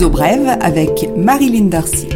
Brève 0.00 0.56
avec 0.62 1.06
Marilyn 1.16 1.66
Darcy. 1.66 2.08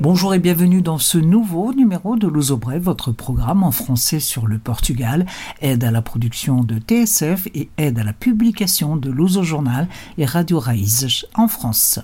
Bonjour 0.00 0.34
et 0.34 0.40
bienvenue 0.40 0.82
dans 0.82 0.98
ce 0.98 1.18
nouveau 1.18 1.72
numéro 1.72 2.16
de 2.16 2.26
Brève, 2.56 2.82
votre 2.82 3.12
programme 3.12 3.62
en 3.62 3.70
français 3.70 4.18
sur 4.18 4.48
le 4.48 4.58
Portugal, 4.58 5.24
aide 5.62 5.84
à 5.84 5.92
la 5.92 6.02
production 6.02 6.64
de 6.64 6.78
TSF 6.78 7.46
et 7.54 7.68
aide 7.78 8.00
à 8.00 8.04
la 8.04 8.12
publication 8.12 8.96
de 8.96 9.10
l'Uso 9.10 9.44
Journal 9.44 9.86
et 10.18 10.24
Radio 10.24 10.58
Raízes 10.58 11.26
en 11.34 11.46
France. 11.46 12.00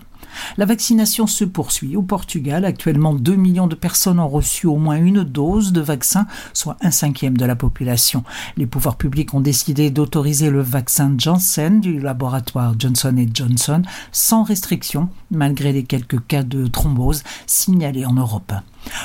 La 0.56 0.64
vaccination 0.64 1.26
se 1.26 1.44
poursuit. 1.44 1.96
Au 1.96 2.02
Portugal, 2.02 2.64
actuellement 2.64 3.14
2 3.14 3.34
millions 3.34 3.66
de 3.66 3.74
personnes 3.74 4.20
ont 4.20 4.28
reçu 4.28 4.66
au 4.66 4.76
moins 4.76 4.96
une 4.96 5.24
dose 5.24 5.72
de 5.72 5.80
vaccin, 5.80 6.26
soit 6.52 6.76
un 6.80 6.90
cinquième 6.90 7.36
de 7.36 7.44
la 7.44 7.56
population. 7.56 8.24
Les 8.56 8.66
pouvoirs 8.66 8.96
publics 8.96 9.34
ont 9.34 9.40
décidé 9.40 9.90
d'autoriser 9.90 10.50
le 10.50 10.62
vaccin 10.62 11.14
Janssen 11.16 11.80
du 11.80 11.98
laboratoire 11.98 12.74
Johnson 12.78 13.14
Johnson 13.32 13.82
sans 14.12 14.42
restriction, 14.42 15.08
malgré 15.30 15.72
les 15.72 15.84
quelques 15.84 16.26
cas 16.26 16.42
de 16.42 16.66
thrombose 16.66 17.22
signalés 17.46 18.04
en 18.04 18.14
Europe. 18.14 18.52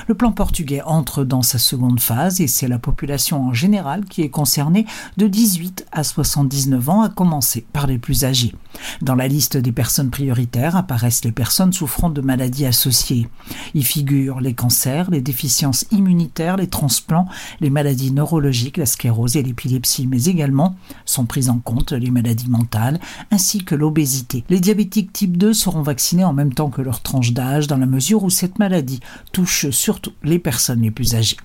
Le 0.08 0.16
plan 0.16 0.32
portugais 0.32 0.82
entre 0.82 1.24
dans 1.24 1.42
sa 1.42 1.60
seconde 1.60 2.00
phase 2.00 2.42
et 2.42 2.48
c'est 2.48 2.68
la 2.68 2.80
population 2.80 3.48
en 3.48 3.54
général 3.54 4.06
qui 4.06 4.22
est 4.22 4.30
concernée 4.30 4.86
de 5.18 5.28
18 5.28 5.86
à 5.92 6.04
79 6.04 6.90
ans, 6.90 7.02
à 7.02 7.10
commencer 7.10 7.66
par 7.74 7.88
les 7.88 7.98
plus 7.98 8.26
âgés. 8.26 8.54
Dans 9.02 9.16
la 9.16 9.28
liste 9.28 9.58
des 9.58 9.72
personnes 9.72 10.10
prioritaires 10.10 10.76
apparaissent 10.76 11.24
les 11.24 11.32
personnes 11.32 11.74
souffrant 11.74 12.10
de 12.10 12.22
maladies 12.22 12.66
associées. 12.66 13.28
Y 13.74 13.84
figurent 13.84 14.42
les 14.42 14.54
cancers, 14.54 15.10
les 15.10 15.22
déficiences 15.22 15.86
immunitaires, 15.92 16.58
les 16.58 16.68
transplants, 16.68 17.28
les 17.60 17.70
maladies 17.70 18.12
neurologiques, 18.12 18.78
la 18.78 18.86
sclérose 18.86 19.36
et 19.36 19.44
l'épilepsie, 19.44 20.08
mais 20.08 20.26
également 20.26 20.76
sont 21.06 21.26
prises 21.26 21.50
en 21.50 21.60
compte 21.60 21.92
les 21.92 22.12
maladies 22.12 22.50
mentales 22.50 23.00
ainsi 23.32 23.64
que 23.64 23.76
l'obésité. 23.76 24.44
Les 24.50 24.60
diabétiques 24.60 25.14
type 25.14 25.38
2 25.38 25.54
seront 25.54 25.82
vaccinés 25.82 26.26
en 26.26 26.34
même 26.34 26.54
temps 26.54 26.70
que 26.70 26.82
leur 26.82 27.02
tranche 27.02 27.34
d'âge 27.34 27.68
dans 27.68 27.78
la 27.78 27.86
mesure 27.86 28.24
où 28.24 28.30
cette 28.30 28.60
maladie 28.60 29.00
touche 29.32 29.67
surtout 29.72 30.14
les 30.24 30.40
personnes 30.40 30.82
les 30.82 30.92
plus 30.92 31.16
âgées. 31.16 31.38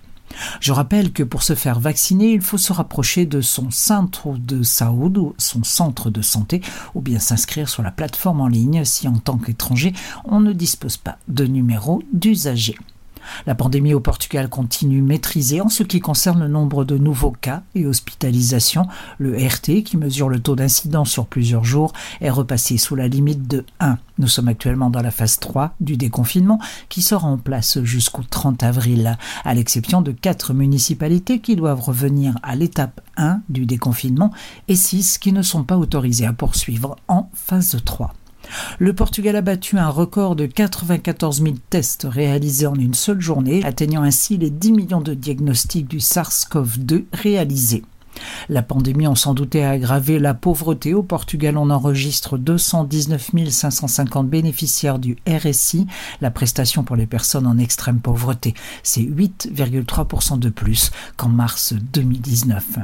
Je 0.60 0.72
rappelle 0.72 1.12
que 1.12 1.22
pour 1.22 1.42
se 1.42 1.54
faire 1.54 1.80
vacciner, 1.80 2.32
il 2.32 2.40
faut 2.40 2.58
se 2.58 2.72
rapprocher 2.72 3.26
de 3.26 3.40
son 3.40 3.70
centre 3.70 4.36
de 4.38 4.62
saoud 4.62 5.18
ou 5.18 5.34
son 5.38 5.62
centre 5.62 6.10
de 6.10 6.22
santé 6.22 6.62
ou 6.94 7.00
bien 7.00 7.18
s'inscrire 7.18 7.68
sur 7.68 7.82
la 7.82 7.90
plateforme 7.90 8.40
en 8.40 8.48
ligne 8.48 8.84
si 8.84 9.08
en 9.08 9.18
tant 9.18 9.38
qu'étranger 9.38 9.92
on 10.24 10.40
ne 10.40 10.52
dispose 10.52 10.96
pas 10.96 11.18
de 11.28 11.44
numéro 11.44 12.02
d'usager. 12.12 12.76
La 13.46 13.54
pandémie 13.54 13.94
au 13.94 14.00
Portugal 14.00 14.48
continue 14.48 15.02
maîtrisée 15.02 15.60
en 15.60 15.68
ce 15.68 15.82
qui 15.82 16.00
concerne 16.00 16.40
le 16.40 16.48
nombre 16.48 16.84
de 16.84 16.98
nouveaux 16.98 17.32
cas 17.32 17.62
et 17.74 17.86
hospitalisations. 17.86 18.86
Le 19.18 19.36
RT, 19.36 19.82
qui 19.84 19.96
mesure 19.96 20.28
le 20.28 20.40
taux 20.40 20.56
d'incidence 20.56 21.10
sur 21.10 21.26
plusieurs 21.26 21.64
jours, 21.64 21.92
est 22.20 22.30
repassé 22.30 22.78
sous 22.78 22.94
la 22.94 23.08
limite 23.08 23.48
de 23.48 23.64
1. 23.80 23.98
Nous 24.18 24.28
sommes 24.28 24.48
actuellement 24.48 24.90
dans 24.90 25.02
la 25.02 25.10
phase 25.10 25.38
3 25.38 25.74
du 25.80 25.96
déconfinement 25.96 26.58
qui 26.88 27.02
sera 27.02 27.26
en 27.26 27.38
place 27.38 27.82
jusqu'au 27.82 28.22
30 28.22 28.62
avril, 28.62 29.16
à 29.44 29.54
l'exception 29.54 30.02
de 30.02 30.12
4 30.12 30.54
municipalités 30.54 31.40
qui 31.40 31.56
doivent 31.56 31.80
revenir 31.80 32.34
à 32.42 32.56
l'étape 32.56 33.00
1 33.16 33.40
du 33.48 33.66
déconfinement 33.66 34.32
et 34.68 34.76
6 34.76 35.18
qui 35.18 35.32
ne 35.32 35.42
sont 35.42 35.64
pas 35.64 35.76
autorisées 35.76 36.26
à 36.26 36.32
poursuivre 36.32 36.96
en 37.08 37.28
phase 37.34 37.76
3. 37.84 38.12
Le 38.78 38.92
Portugal 38.92 39.36
a 39.36 39.42
battu 39.42 39.78
un 39.78 39.88
record 39.88 40.36
de 40.36 40.46
94 40.46 41.42
000 41.42 41.54
tests 41.70 42.06
réalisés 42.08 42.66
en 42.66 42.74
une 42.74 42.94
seule 42.94 43.20
journée, 43.20 43.64
atteignant 43.64 44.02
ainsi 44.02 44.36
les 44.36 44.50
10 44.50 44.72
millions 44.72 45.00
de 45.00 45.14
diagnostics 45.14 45.88
du 45.88 45.98
SARS-CoV-2 45.98 47.04
réalisés. 47.12 47.82
La 48.48 48.62
pandémie, 48.62 49.06
on 49.06 49.14
s'en 49.14 49.34
doutait, 49.34 49.62
a 49.62 49.70
aggravé 49.70 50.18
la 50.18 50.34
pauvreté. 50.34 50.94
Au 50.94 51.02
Portugal, 51.02 51.56
on 51.56 51.70
enregistre 51.70 52.38
219 52.38 53.30
550 53.48 54.28
bénéficiaires 54.28 54.98
du 54.98 55.16
RSI, 55.26 55.86
la 56.20 56.30
prestation 56.30 56.84
pour 56.84 56.96
les 56.96 57.06
personnes 57.06 57.46
en 57.46 57.58
extrême 57.58 58.00
pauvreté. 58.00 58.54
C'est 58.82 59.02
8,3% 59.02 60.38
de 60.38 60.50
plus 60.50 60.90
qu'en 61.16 61.28
mars 61.28 61.74
2019. 61.92 62.78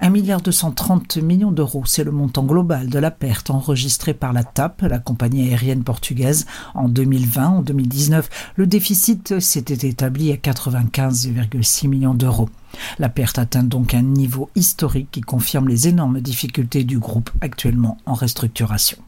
1 0.00 0.10
milliard 0.10 0.40
230 0.40 1.18
millions 1.18 1.52
d'euros, 1.52 1.84
c'est 1.86 2.04
le 2.04 2.10
montant 2.10 2.44
global 2.44 2.88
de 2.88 2.98
la 2.98 3.10
perte 3.10 3.50
enregistrée 3.50 4.14
par 4.14 4.32
la 4.32 4.44
TAP, 4.44 4.82
la 4.82 4.98
compagnie 4.98 5.48
aérienne 5.48 5.84
portugaise, 5.84 6.46
en 6.74 6.88
2020. 6.88 7.48
En 7.48 7.62
2019, 7.62 8.28
le 8.56 8.66
déficit 8.66 9.40
s'était 9.40 9.88
établi 9.88 10.32
à 10.32 10.36
95,6 10.36 11.88
millions 11.88 12.14
d'euros. 12.14 12.48
La 12.98 13.08
perte 13.08 13.38
atteint 13.38 13.64
donc 13.64 13.94
un 13.94 14.02
niveau 14.02 14.50
historique 14.54 15.08
qui 15.10 15.20
confirme 15.20 15.68
les 15.68 15.88
énormes 15.88 16.20
difficultés 16.20 16.84
du 16.84 16.98
groupe 16.98 17.30
actuellement 17.40 17.98
en 18.06 18.14
restructuration. 18.14 18.98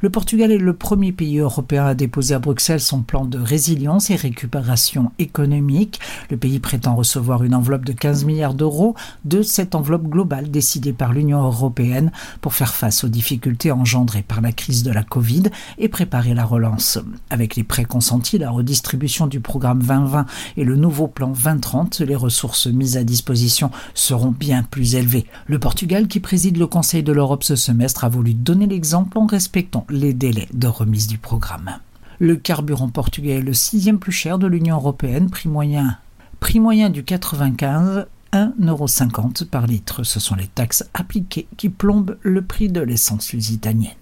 Le 0.00 0.10
Portugal 0.10 0.52
est 0.52 0.58
le 0.58 0.72
premier 0.74 1.12
pays 1.12 1.38
européen 1.38 1.86
à 1.86 1.94
déposer 1.94 2.34
à 2.34 2.38
Bruxelles 2.38 2.80
son 2.80 3.02
plan 3.02 3.24
de 3.24 3.38
résilience 3.38 4.10
et 4.10 4.16
récupération 4.16 5.12
économique. 5.18 6.00
Le 6.30 6.36
pays 6.36 6.58
prétend 6.58 6.94
recevoir 6.94 7.44
une 7.44 7.54
enveloppe 7.54 7.84
de 7.84 7.92
15 7.92 8.24
milliards 8.24 8.54
d'euros 8.54 8.94
de 9.24 9.42
cette 9.42 9.74
enveloppe 9.74 10.08
globale 10.08 10.50
décidée 10.50 10.92
par 10.92 11.12
l'Union 11.12 11.42
européenne 11.42 12.12
pour 12.40 12.54
faire 12.54 12.74
face 12.74 13.04
aux 13.04 13.08
difficultés 13.08 13.72
engendrées 13.72 14.22
par 14.22 14.40
la 14.40 14.52
crise 14.52 14.82
de 14.82 14.92
la 14.92 15.02
Covid 15.02 15.44
et 15.78 15.88
préparer 15.88 16.34
la 16.34 16.44
relance. 16.44 16.98
Avec 17.30 17.56
les 17.56 17.64
prêts 17.64 17.84
consentis, 17.84 18.38
la 18.38 18.50
redistribution 18.50 19.26
du 19.26 19.40
programme 19.40 19.82
2020 19.82 20.26
et 20.56 20.64
le 20.64 20.76
nouveau 20.76 21.08
plan 21.08 21.32
2030, 21.32 22.00
les 22.00 22.16
ressources 22.16 22.66
mises 22.66 22.96
à 22.96 23.04
disposition 23.04 23.70
seront 23.94 24.30
bien 24.30 24.62
plus 24.62 24.94
élevées. 24.94 25.26
Le 25.46 25.58
Portugal, 25.58 26.08
qui 26.08 26.20
préside 26.20 26.56
le 26.56 26.66
Conseil 26.66 27.02
de 27.02 27.12
l'Europe 27.12 27.44
ce 27.44 27.56
semestre, 27.56 28.04
a 28.04 28.08
voulu 28.08 28.34
donner 28.34 28.66
l'exemple 28.66 29.18
en 29.18 29.26
respectant 29.26 29.47
les 29.90 30.14
délais 30.14 30.48
de 30.52 30.66
remise 30.66 31.06
du 31.06 31.18
programme. 31.18 31.78
Le 32.18 32.36
carburant 32.36 32.88
portugais 32.88 33.38
est 33.38 33.42
le 33.42 33.54
sixième 33.54 33.98
plus 33.98 34.12
cher 34.12 34.38
de 34.38 34.46
l'Union 34.46 34.76
européenne, 34.76 35.30
prix 35.30 35.48
moyen, 35.48 35.98
prix 36.40 36.60
moyen 36.60 36.90
du 36.90 37.04
95, 37.04 38.06
1,50€ 38.32 39.46
par 39.46 39.66
litre. 39.66 40.02
Ce 40.02 40.20
sont 40.20 40.34
les 40.34 40.48
taxes 40.48 40.84
appliquées 40.94 41.46
qui 41.56 41.68
plombent 41.68 42.16
le 42.22 42.42
prix 42.42 42.68
de 42.68 42.80
l'essence 42.80 43.32
lusitanienne. 43.32 43.92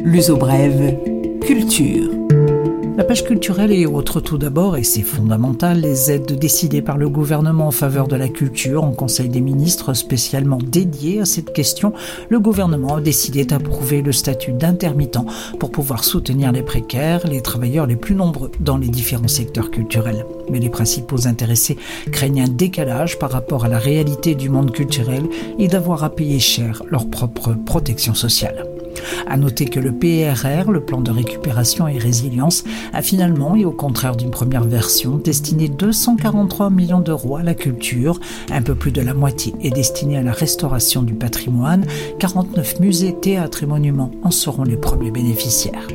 L'uso 0.00 0.36
brève, 0.36 0.96
culture. 1.40 2.10
La 2.96 3.02
page 3.02 3.24
culturelle 3.24 3.72
et 3.72 3.86
autres 3.86 4.20
tout 4.20 4.38
d'abord, 4.38 4.76
et 4.76 4.84
c'est 4.84 5.02
fondamental, 5.02 5.80
les 5.80 6.12
aides 6.12 6.38
décidées 6.38 6.80
par 6.80 6.96
le 6.96 7.08
gouvernement 7.08 7.66
en 7.66 7.72
faveur 7.72 8.06
de 8.06 8.14
la 8.14 8.28
culture 8.28 8.84
en 8.84 8.92
Conseil 8.92 9.28
des 9.28 9.40
ministres 9.40 9.94
spécialement 9.94 10.58
dédié 10.58 11.20
à 11.20 11.24
cette 11.24 11.52
question, 11.52 11.92
le 12.28 12.38
gouvernement 12.38 12.94
a 12.94 13.00
décidé 13.00 13.44
d'approuver 13.44 14.00
le 14.00 14.12
statut 14.12 14.52
d'intermittent 14.52 15.18
pour 15.58 15.72
pouvoir 15.72 16.04
soutenir 16.04 16.52
les 16.52 16.62
précaires, 16.62 17.26
les 17.26 17.40
travailleurs 17.40 17.88
les 17.88 17.96
plus 17.96 18.14
nombreux 18.14 18.52
dans 18.60 18.78
les 18.78 18.88
différents 18.88 19.26
secteurs 19.26 19.72
culturels. 19.72 20.24
Mais 20.48 20.60
les 20.60 20.70
principaux 20.70 21.26
intéressés 21.26 21.76
craignent 22.12 22.42
un 22.42 22.48
décalage 22.48 23.18
par 23.18 23.32
rapport 23.32 23.64
à 23.64 23.68
la 23.68 23.78
réalité 23.80 24.36
du 24.36 24.50
monde 24.50 24.70
culturel 24.70 25.24
et 25.58 25.66
d'avoir 25.66 26.04
à 26.04 26.10
payer 26.10 26.38
cher 26.38 26.84
leur 26.88 27.10
propre 27.10 27.56
protection 27.66 28.14
sociale. 28.14 28.73
À 29.26 29.36
noter 29.36 29.66
que 29.66 29.80
le 29.80 29.92
PRR, 29.92 30.70
le 30.70 30.80
plan 30.80 31.00
de 31.00 31.10
récupération 31.10 31.88
et 31.88 31.98
résilience, 31.98 32.64
a 32.92 33.02
finalement, 33.02 33.56
et 33.56 33.64
au 33.64 33.72
contraire 33.72 34.16
d'une 34.16 34.30
première 34.30 34.64
version, 34.64 35.16
destiné 35.16 35.68
243 35.68 36.70
millions 36.70 37.00
d'euros 37.00 37.36
à 37.36 37.42
la 37.42 37.54
culture. 37.54 38.20
Un 38.50 38.62
peu 38.62 38.74
plus 38.74 38.92
de 38.92 39.00
la 39.00 39.14
moitié 39.14 39.54
est 39.62 39.70
destiné 39.70 40.18
à 40.18 40.22
la 40.22 40.32
restauration 40.32 41.02
du 41.02 41.14
patrimoine. 41.14 41.86
49 42.18 42.80
musées, 42.80 43.14
théâtres 43.14 43.62
et 43.62 43.66
monuments 43.66 44.10
en 44.22 44.30
seront 44.30 44.64
les 44.64 44.76
premiers 44.76 45.10
bénéficiaires. 45.10 45.86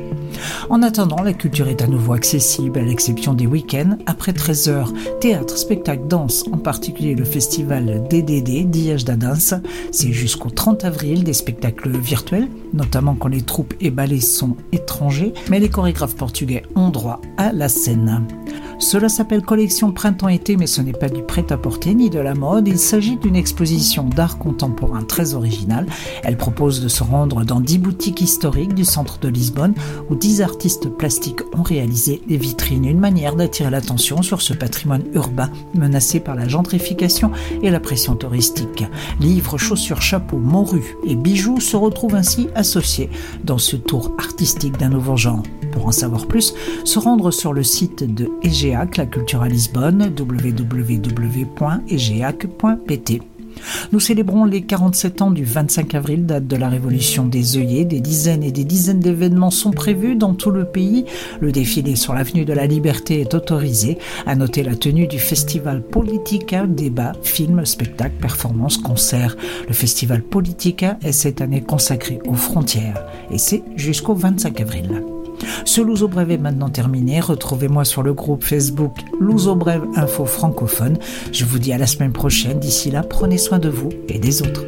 En 0.69 0.81
attendant, 0.83 1.22
la 1.22 1.33
culture 1.33 1.67
est 1.67 1.81
à 1.81 1.88
nouveau 1.88 2.13
accessible, 2.13 2.79
à 2.79 2.83
l'exception 2.83 3.33
des 3.33 3.47
week-ends, 3.47 3.97
après 4.05 4.33
13 4.33 4.69
heures. 4.69 4.94
Théâtre, 5.19 5.57
spectacle, 5.57 6.07
danse, 6.07 6.45
en 6.51 6.57
particulier 6.57 7.16
le 7.16 7.25
festival 7.25 8.03
DDD, 8.09 8.69
Diage 8.69 9.05
da 9.05 9.16
Danse. 9.16 9.53
C'est 9.91 10.11
jusqu'au 10.11 10.50
30 10.50 10.85
avril 10.85 11.23
des 11.23 11.33
spectacles 11.33 11.97
virtuels, 11.97 12.47
notamment 12.73 13.16
quand 13.16 13.30
les 13.30 13.41
troupes 13.41 13.74
et 13.81 13.91
ballets 13.91 14.19
sont 14.19 14.56
étrangers, 14.71 15.33
mais 15.50 15.59
les 15.59 15.69
chorégraphes 15.69 16.15
portugais 16.15 16.63
ont 16.75 16.89
droit 16.89 17.21
à 17.38 17.51
la 17.51 17.69
scène. 17.69 18.25
Cela 18.80 19.10
s'appelle 19.10 19.42
collection 19.42 19.92
printemps-été, 19.92 20.56
mais 20.56 20.66
ce 20.66 20.81
n'est 20.81 20.94
pas 20.94 21.10
du 21.10 21.22
prêt-à-porter 21.22 21.94
ni 21.94 22.10
de 22.10 22.19
la 22.19 22.34
mode. 22.34 22.68
Il 22.68 22.80
s'agit 22.80 23.18
d'une 23.18 23.36
exposition 23.36 24.06
d'art 24.06 24.38
contemporain 24.38 25.04
très 25.04 25.34
originale. 25.34 25.86
Elle 26.24 26.38
propose 26.38 26.81
de 26.81 26.88
se 26.88 27.04
rendre 27.04 27.44
dans 27.44 27.60
dix 27.60 27.78
boutiques 27.78 28.22
historiques 28.22 28.74
du 28.74 28.86
centre 28.86 29.19
de 29.19 29.28
Lisbonne 29.28 29.74
où 30.10 30.16
dix 30.16 30.42
artistes 30.42 30.90
plastiques 30.90 31.42
ont 31.57 31.62
réalisé 31.62 32.22
des 32.28 32.38
vitrines. 32.38 32.86
Une 32.86 33.00
manière 33.00 33.36
d'attirer 33.36 33.69
l'attention 33.69 34.22
sur 34.22 34.42
ce 34.42 34.54
patrimoine 34.54 35.04
urbain 35.13 35.50
menacé 35.75 36.19
par 36.19 36.36
la 36.36 36.48
gentrification 36.48 37.31
et 37.62 37.69
la 37.69 37.80
pression 37.80 38.16
touristique. 38.16 38.86
Livres, 39.19 39.57
chaussures, 39.57 40.02
chapeaux, 40.02 40.38
morues 40.38 40.95
et 41.06 41.16
bijoux 41.16 41.60
se 41.60 41.75
retrouvent 41.75 42.16
ainsi 42.16 42.48
associés 42.56 43.10
dans 43.44 43.57
ce 43.57 43.75
tour 43.75 44.13
artistique 44.18 44.78
d'un 44.78 44.90
nouveau 44.90 45.18
genre. 45.18 45.44
Pour 45.71 45.88
en 45.88 45.92
savoir 45.92 46.27
plus, 46.27 46.54
se 46.83 47.00
rendre 47.00 47.31
sur 47.31 47.54
le 47.54 47.63
site 47.63 48.04
de 48.04 48.30
EGEAC, 48.44 48.98
la 48.98 49.06
culture 49.06 49.42
à 49.42 49.48
Lisbonne, 49.48 50.13
www.egeac.pt. 50.18 50.69
Nous 53.92 54.00
célébrons 54.00 54.45
les 54.45 54.62
47 54.62 55.21
ans 55.21 55.31
du 55.31 55.44
25 55.44 55.95
avril, 55.95 56.25
date 56.25 56.48
de 56.48 56.56
la 56.56 56.69
révolution 56.69 57.25
des 57.25 57.57
œillets. 57.57 57.86
Des 57.86 58.00
dizaines 58.00 58.44
et 58.44 58.51
des 58.51 58.63
dizaines 58.63 59.00
d'événements 59.00 59.51
sont 59.51 59.71
prévus 59.71 60.16
dans 60.16 60.33
tout 60.33 60.51
le 60.51 60.66
pays. 60.66 61.06
Le 61.39 61.51
défilé 61.51 61.95
sur 61.95 62.13
l'avenue 62.13 62.45
de 62.45 62.54
la 62.54 62.68
Liberté 62.68 63.21
est 63.21 63.33
autorisé. 63.33 63.98
À 64.25 64.36
noter 64.36 64.63
la 64.63 64.75
tenue 64.75 65.07
du 65.07 65.19
festival 65.19 65.81
Politica, 65.81 66.66
débat, 66.68 67.13
films, 67.21 67.66
spectacles, 67.66 68.19
performances, 68.19 68.77
concerts. 68.77 69.36
Le 69.68 69.74
festival 69.74 70.21
Politica 70.21 70.98
est 71.04 71.12
cette 71.12 71.42
année 71.42 71.62
consacré 71.62 72.19
aux 72.25 72.36
frontières 72.36 73.06
et 73.31 73.38
c'est 73.38 73.63
jusqu'au 73.75 74.13
25 74.13 74.62
avril. 74.62 75.04
Ce 75.66 75.81
Louzo 75.81 76.07
Brève 76.07 76.31
est 76.31 76.38
maintenant 76.38 76.69
terminé. 76.69 77.19
Retrouvez-moi 77.19 77.86
sur 77.86 78.04
le 78.04 78.13
groupe 78.13 78.44
Facebook 78.44 78.98
Louzo 79.19 79.56
Brève 79.56 79.84
Info 79.96 80.25
Francophone. 80.25 80.98
Je 81.31 81.46
vous 81.46 81.60
dis 81.60 81.74
à 81.74 81.78
la 81.78 81.88
semaine 81.88 82.13
prochaine. 82.13 82.60
D'ici 82.60 82.92
là, 82.92 83.04
prenez 83.04 83.38
soin 83.38 83.60
de 83.60 83.69
vous 83.69 83.90
et 84.07 84.19
des 84.19 84.42
autres. 84.42 84.63